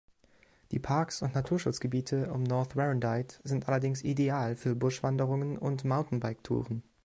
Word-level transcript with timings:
Die 0.71 0.79
Parks 0.79 1.21
und 1.21 1.35
Naturschutzgebiete 1.35 2.33
um 2.33 2.41
North 2.41 2.75
Warrandyte 2.75 3.35
sind 3.43 3.67
allerdings 3.67 4.01
ideal 4.03 4.55
für 4.55 4.73
Buschwanderungen 4.75 5.59
und 5.59 5.85
Mountainbiketouren. 5.85 6.81